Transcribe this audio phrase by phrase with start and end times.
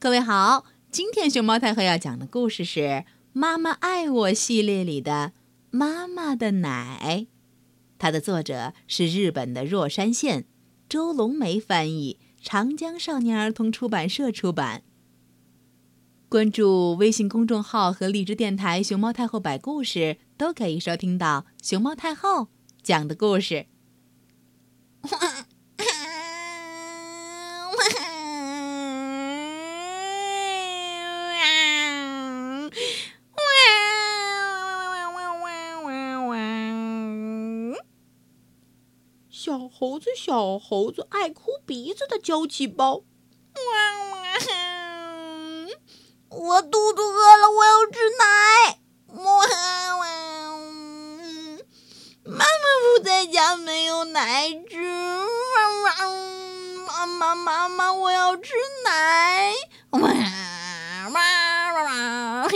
[0.00, 2.80] 各位好，今天熊猫太后要讲的故事是
[3.32, 5.32] 《妈妈爱我》系列里的
[5.70, 7.00] 《妈妈的奶》，
[7.98, 10.46] 它的作者是日本的若山县，
[10.88, 14.84] 周龙梅翻译，长江少年儿童出版社出版。
[16.28, 22.46] 关注微信公众号和荔枝电台“熊猫太后”摆故事，都可以收听到熊猫太后
[22.84, 23.66] 讲的故事。
[39.78, 43.04] 猴子，小猴子，爱哭鼻子的娇气包。
[46.30, 48.80] 我肚子饿了，我要吃奶。
[52.24, 52.44] 妈妈
[52.82, 54.78] 不在家，没有奶吃。
[56.96, 58.54] 妈妈，妈妈，我要吃
[58.84, 59.54] 奶。
[59.90, 60.10] 哇哇
[61.14, 62.48] 哇哇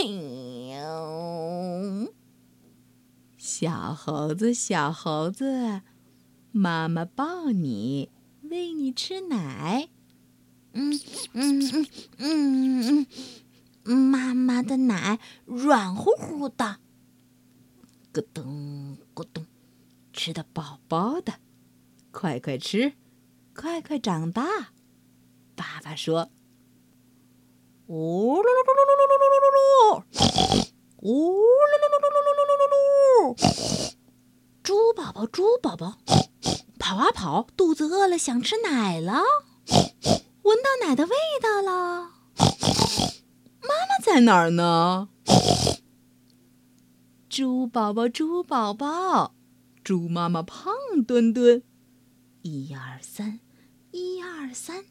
[3.37, 5.81] 小猴子，小猴子。
[6.55, 8.11] 妈妈抱你，
[8.43, 9.89] 喂你吃奶。
[10.73, 10.93] 嗯
[11.33, 11.87] 嗯嗯
[12.19, 13.07] 嗯
[13.85, 16.77] 嗯，妈妈的奶软乎乎的，
[18.13, 19.47] 咕咚咕咚，
[20.13, 21.39] 吃的饱饱的，
[22.11, 22.93] 快快吃，
[23.55, 24.43] 快快长大。
[25.55, 26.29] 爸爸说
[27.87, 30.67] ：“呜噜噜噜噜噜噜噜噜噜，
[31.01, 33.93] 呜噜噜噜噜噜噜噜噜噜，
[34.61, 35.97] 猪宝宝，猪宝宝。”
[36.93, 39.23] 跑啊跑，肚子饿了，想吃奶了，
[40.43, 42.11] 闻到奶的味道了。
[42.37, 45.09] 妈妈在哪儿呢？
[47.27, 49.33] 猪宝宝，猪宝宝，
[49.83, 50.71] 猪妈妈胖
[51.07, 51.63] 墩墩，
[52.43, 53.39] 一二三，
[53.89, 54.85] 一二三，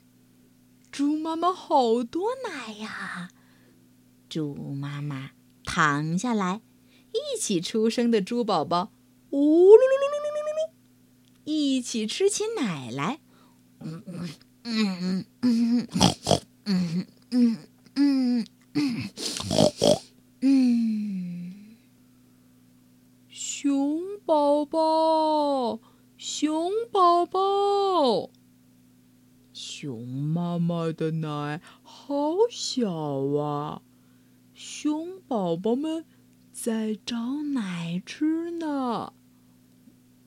[0.91, 3.29] 猪妈妈好多奶呀！
[4.29, 5.31] 猪妈妈
[5.65, 6.63] 躺下来，
[7.13, 8.91] 一起出生的猪宝宝，
[9.31, 9.92] 呜噜。
[11.45, 13.19] 一起吃起奶来，
[13.81, 14.29] 嗯嗯
[14.63, 15.89] 嗯嗯
[16.65, 17.59] 嗯嗯
[17.95, 18.47] 嗯
[20.41, 21.77] 嗯，
[23.29, 25.81] 熊宝宝，
[26.17, 28.31] 熊宝宝，
[29.53, 32.93] 熊妈妈的奶好小
[33.37, 33.83] 啊，
[34.55, 36.05] 熊宝宝们
[36.53, 39.13] 在找奶吃呢，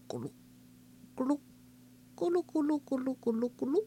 [0.07, 0.29] 咕噜。
[1.15, 1.39] 咕噜，
[2.15, 3.85] 咕噜咕噜咕噜咕噜咕噜，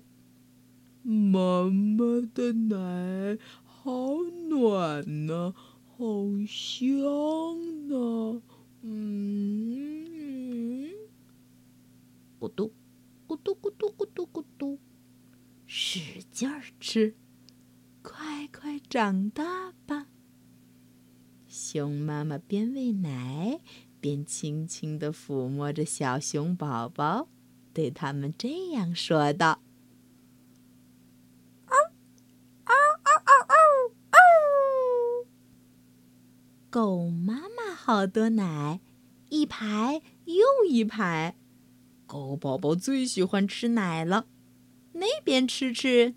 [1.04, 5.54] 妈妈的奶好暖呢，
[5.86, 6.04] 好
[6.46, 8.40] 香呢。
[8.80, 10.08] 嗯，
[12.40, 12.72] 咕嘟，
[13.26, 14.78] 咕嘟咕嘟咕嘟咕嘟，
[15.66, 17.14] 使劲儿吃，
[18.02, 20.06] 快快长大吧。
[21.46, 23.60] 熊妈妈边喂奶。
[24.00, 27.28] 便轻轻地抚摸着小熊宝宝，
[27.72, 29.60] 对他们这样说道
[31.66, 31.74] ：“嗷，
[32.64, 33.54] 嗷嗷嗷嗷
[34.10, 35.26] 嗷！
[36.70, 38.80] 狗妈妈好多奶，
[39.30, 41.36] 一排又一排。
[42.06, 44.26] 狗宝宝最喜欢吃奶了，
[44.92, 46.14] 那边吃吃，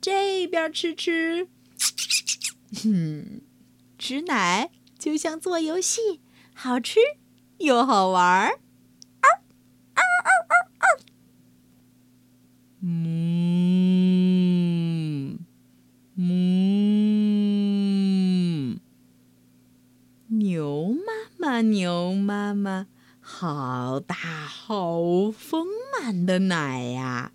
[0.00, 1.48] 这边吃吃，
[2.82, 3.40] 哼，
[3.98, 6.20] 吃奶。”就像做游戏，
[6.52, 6.98] 好吃
[7.58, 8.58] 又好玩儿。
[12.80, 12.98] 嗯，
[16.16, 16.40] 嗯，
[20.28, 22.86] 牛妈妈，牛妈妈，
[23.20, 27.32] 好大好丰满的奶呀！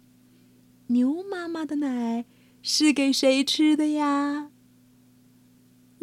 [0.88, 2.26] 牛妈妈的奶
[2.62, 4.50] 是给谁吃的呀？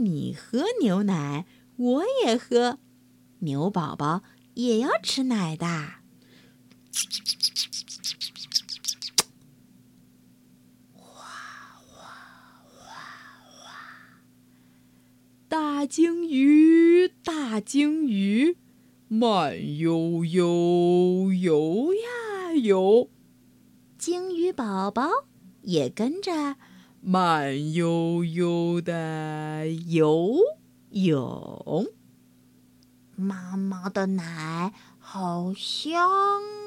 [0.04, 1.46] 你喝牛奶，
[1.76, 2.78] 我也喝。
[3.40, 4.22] 牛宝宝
[4.54, 5.66] 也要吃奶的。
[15.48, 18.56] 大鲸鱼，大鲸鱼，
[19.08, 23.10] 慢悠悠游呀游。
[23.98, 25.08] 鲸鱼宝宝
[25.62, 26.56] 也跟着。
[27.02, 30.36] 慢悠悠的游
[30.90, 31.86] 泳，
[33.16, 36.10] 妈妈的奶好香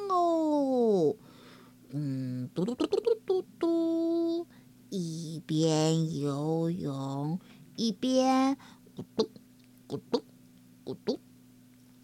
[0.10, 1.16] 哦。
[1.92, 4.48] 嗯，嘟嘟嘟嘟嘟嘟嘟，
[4.90, 7.40] 一边游泳
[7.76, 8.58] 一边
[8.96, 9.30] 咕嘟
[9.88, 10.24] 咕嘟
[10.84, 11.20] 咕嘟，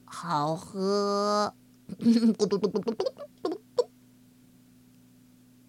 [0.06, 1.56] 好喝。
[1.98, 2.94] 咕嘟嘟嘟嘟嘟
[3.42, 3.90] 嘟嘟。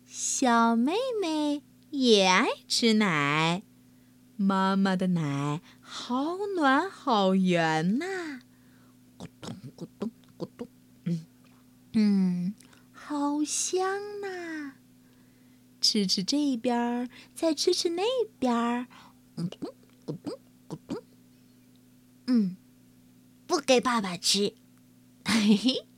[0.04, 0.92] 小妹
[1.22, 1.62] 妹。
[1.90, 3.62] 也爱吃奶。
[4.36, 8.40] 妈妈的奶好暖好圆呐，
[9.18, 10.66] 咕咚咕咚咕咚，
[11.04, 11.26] 嗯
[11.92, 12.54] 嗯，
[12.90, 14.76] 好香呐！
[15.78, 18.02] 吃吃这边儿，再吃吃那
[18.38, 18.86] 边儿，
[19.36, 19.74] 咕咚
[20.06, 20.38] 咕咚
[20.68, 21.02] 咕咚。
[22.26, 22.56] 嗯，
[23.46, 24.54] 不给爸爸吃，
[25.26, 25.89] 嘿嘿。